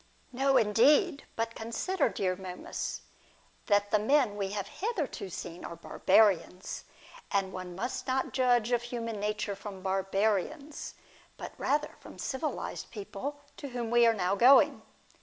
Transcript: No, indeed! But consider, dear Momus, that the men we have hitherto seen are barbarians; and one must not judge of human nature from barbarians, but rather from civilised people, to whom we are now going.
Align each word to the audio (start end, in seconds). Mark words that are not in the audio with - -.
No, 0.31 0.57
indeed! 0.57 1.27
But 1.35 1.53
consider, 1.53 2.09
dear 2.09 2.35
Momus, 2.35 3.01
that 3.67 3.91
the 3.91 3.99
men 3.99 4.35
we 4.35 4.47
have 4.49 4.65
hitherto 4.67 5.29
seen 5.29 5.63
are 5.63 5.75
barbarians; 5.75 6.85
and 7.29 7.53
one 7.53 7.75
must 7.75 8.07
not 8.07 8.33
judge 8.33 8.71
of 8.71 8.81
human 8.81 9.19
nature 9.19 9.55
from 9.55 9.83
barbarians, 9.83 10.95
but 11.37 11.53
rather 11.59 11.91
from 11.99 12.17
civilised 12.17 12.89
people, 12.89 13.41
to 13.57 13.67
whom 13.67 13.91
we 13.91 14.07
are 14.07 14.13
now 14.15 14.33
going. 14.33 14.81